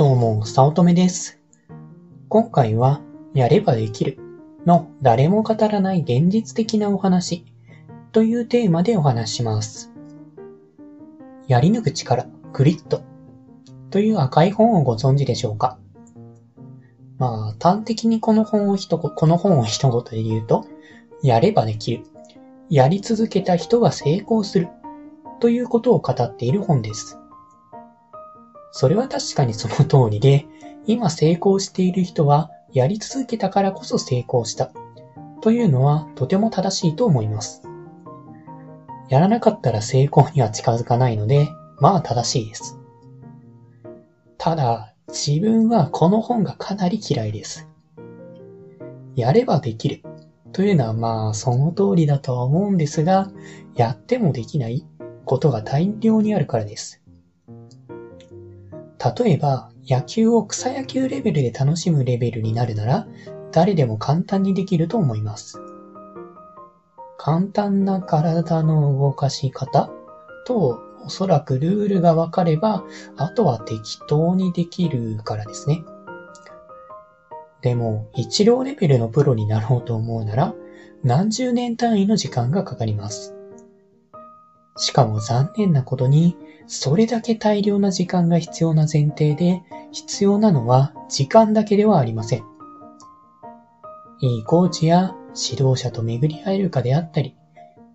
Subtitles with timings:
[0.00, 1.38] どうも、早乙女です。
[2.30, 3.02] 今回は、
[3.34, 4.16] やればできる
[4.64, 7.44] の誰も語らない現実的なお話
[8.10, 9.92] というテーマでお話しします。
[11.48, 12.24] やり抜く力、
[12.54, 13.02] グリッド
[13.90, 15.76] という赤い本をご存知でしょうか？
[17.18, 20.64] まあ、端的にこの本を一言、この本を一言で言うと、
[21.22, 22.04] やればできる。
[22.70, 24.68] やり続けた人が成功する。
[25.40, 27.18] ということを語っている本です。
[28.72, 30.46] それは確かにその通りで、
[30.86, 34.70] 今成功している人はやり続けたからこそ成功した。
[35.40, 37.62] というのはとても正しいと思います。
[39.08, 41.48] やらなかったら成功には近づかないので、
[41.78, 42.78] まあ正しいです。
[44.38, 47.68] ただ、自分はこの本がかなり嫌いです。
[49.16, 50.02] やればできる。
[50.52, 53.30] というのはまあその通りだとは思うんですが、
[53.74, 54.84] やってもできない
[55.24, 56.99] ことが大量にあるからです。
[59.02, 63.06] 例えば、野球を草野球レベルで楽しむレベルになるなら、
[63.50, 65.58] 誰でも簡単にできると思います。
[67.16, 69.90] 簡単な体の動かし方
[70.46, 72.84] と、おそらくルールが分かれば、
[73.16, 75.82] あとは適当にできるからですね。
[77.62, 80.54] でも、一郎レベルのプロになろうと思うなら、
[81.02, 83.34] 何十年単位の時間がかかります。
[84.80, 86.36] しかも残念なことに、
[86.66, 92.44] それだけ大量な時間が必要な前提で、必要なのは時間だけではありません。
[94.20, 97.36] いいコーチや指導者と巡り合えるかであったり、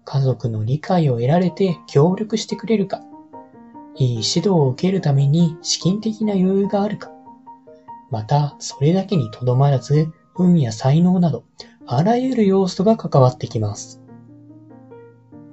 [0.04, 3.02] 家族の理解を得られて協力してくれるか、
[3.96, 7.10] いい指導を受けるために資金的な余裕があるか、
[8.12, 11.46] またそれだけにとどまらず、運や才能など、
[11.88, 14.05] あらゆる要素が関わってきます。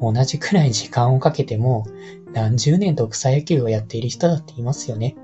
[0.03, 1.86] 同じくらい時間をかけても、
[2.33, 5.14] 何十年と草野球をやっている人だっていますよね。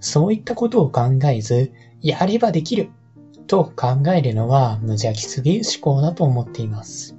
[0.00, 1.72] そういったことを考えず、
[2.02, 2.90] やればできる
[3.46, 7.16] と考えるのは無邪気すぎる思考だと思っています。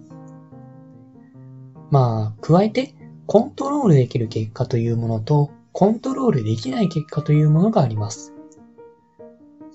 [1.90, 2.94] まあ、加えて、
[3.26, 8.34] コントロールできる結果というものと、コントロールできない結果というものがあります。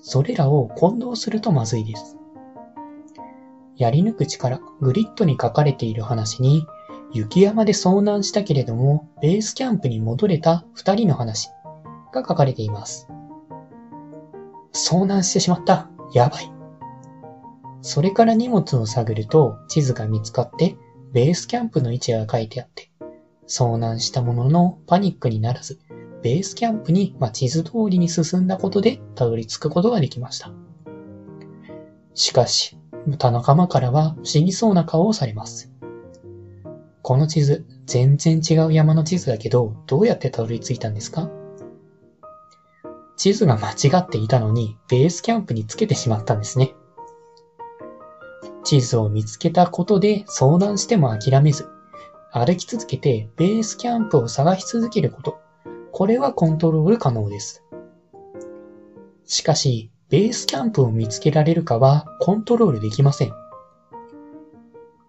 [0.01, 2.17] それらを混同するとまずいです。
[3.77, 6.65] やり抜く力、グリッドに書かれている話に、
[7.11, 11.49] 雪山で遭難したけれども、ベースキャンプに戻れた二人の話
[12.11, 13.07] が書かれています。
[14.73, 15.89] 遭難してしまった。
[16.13, 16.51] やばい。
[17.81, 20.75] それから荷物を探ると地図が見つかって、
[21.11, 22.89] ベースキャンプの位置が書いてあって、
[23.47, 25.79] 遭難したもののパニックにならず、
[26.23, 30.51] ベースキャンプに、ま、地図通りに進んだことでたどり着くことができました。
[32.13, 32.77] しかし、
[33.17, 35.71] 他仲間からは不思議そうな顔をされます。
[37.01, 41.29] この地図、全然違う山の地図だけど、どうやってたどり着いたんですか？
[43.17, 46.73] 地図が間違っていたのに、ベースキャンプにつけてしまったんですね。
[48.63, 51.67] 地図を見つけたことで遭難しても諦めず、
[52.31, 55.37] 歩き続けてベースキャンプを探し続けること。
[55.91, 57.63] これはコントロール可能です。
[59.25, 63.33] しかし、ベースキャンプを見つけられるかはコントロールできません。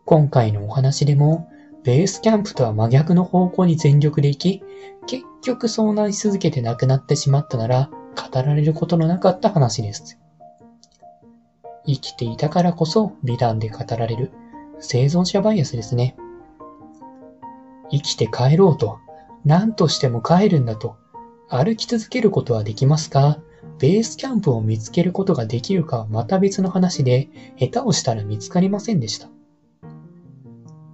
[0.06, 1.46] 今回のお話でも、
[1.82, 4.62] ベースキャンプとは真逆の方向に全力で行き、
[5.06, 10.18] 結局遭難し続けて亡くなってしまったなら、語られることのなかった話です。
[11.86, 14.30] 生きていたからこそ美談で語られる
[14.80, 16.16] 生存者バイアスですね。
[17.90, 19.00] 生きて帰ろうと、
[19.44, 20.96] 何としても帰るんだと、
[21.50, 23.38] 歩き続けることはできますか？
[23.78, 29.28] ベースキャンプを見つけることができるかはまた別の話で、下手をしたら見つかりませんでした。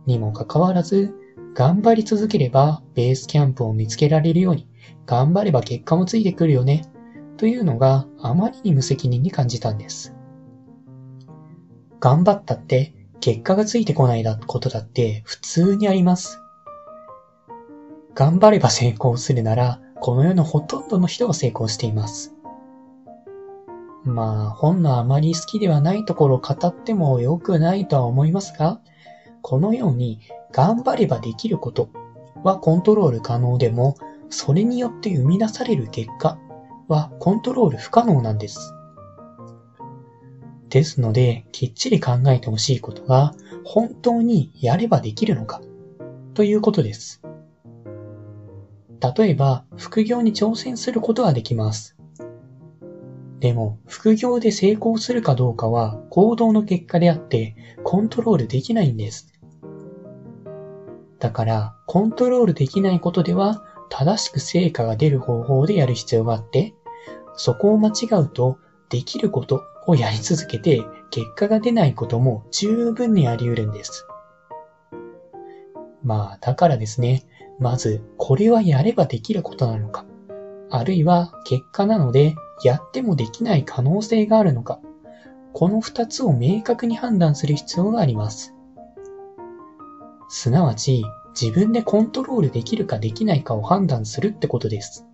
[0.06, 1.14] にもかかわらず、
[1.54, 4.68] 頑張り続ければベースキャンプを見つけられるように、
[5.06, 6.84] 頑張れば結果もついてくるよね、
[7.36, 10.14] というのがあまりに無責任に感じたんです。
[12.00, 16.40] 頑張ったって結果がついてこないことだって普通にあります。
[18.14, 22.34] 頑張れば成功するなら、この世のほとんどの人が成功しています。
[24.04, 28.80] まあ、本のあまり好きではないところを語っても良くないとは思いますが、
[29.42, 30.20] このように
[30.52, 31.90] 頑張ればできること
[32.42, 33.96] はコントロール可能でも、
[34.30, 36.38] それによって生み出される結果
[36.88, 38.74] はコントロール不可能なんです。
[40.70, 45.60] ですので、きっちり考えてほしいことが、本当にやればできるのか、
[46.34, 47.20] ということです。
[49.16, 51.96] 例えば、副業に挑戦することはできます。
[53.40, 59.32] でも、副業で成功するかどうかは行動の結果であって、コントロールできないんです。
[61.18, 66.74] だから、コントロールできないことでは、正しく成果が出る方法でやる必要があって、
[67.34, 68.58] そこを間違うと、
[68.90, 74.06] できることをやり続けて結果が出ないことも十分にあり得るんです。
[76.02, 77.24] まあ、だからですね、
[77.58, 80.04] まず、これはやればできることなのか、
[80.70, 84.78] あるいは結果なので、やってもできない可能性があるのか、
[85.52, 88.54] この二つを明確に判断する必要があります。
[90.28, 91.04] すなわち、
[91.40, 95.06] 自分でコントロールできるかできないかを判断するってことです。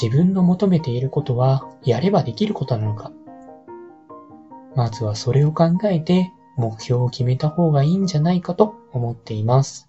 [0.00, 3.12] 自分の求めていることはやればできることなのか
[4.74, 9.88] まずはそれを考えて目標を決めた方がいいんじゃないかと思っています。